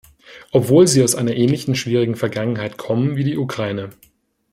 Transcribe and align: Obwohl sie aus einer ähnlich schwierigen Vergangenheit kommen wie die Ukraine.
Obwohl 0.51 0.87
sie 0.87 1.03
aus 1.03 1.13
einer 1.13 1.35
ähnlich 1.35 1.65
schwierigen 1.79 2.15
Vergangenheit 2.15 2.75
kommen 2.75 3.17
wie 3.17 3.23
die 3.23 3.37
Ukraine. 3.37 3.91